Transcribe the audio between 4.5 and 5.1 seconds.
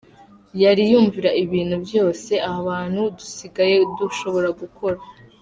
gukora.